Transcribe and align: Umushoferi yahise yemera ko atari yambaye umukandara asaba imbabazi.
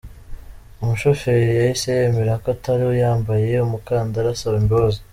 Umushoferi 0.81 1.43
yahise 1.59 1.89
yemera 1.99 2.33
ko 2.43 2.47
atari 2.55 2.85
yambaye 3.03 3.51
umukandara 3.65 4.27
asaba 4.31 4.55
imbabazi. 4.63 4.99